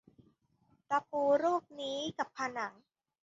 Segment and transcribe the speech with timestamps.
[0.89, 2.73] ตะปูรูปนี้กับผนัง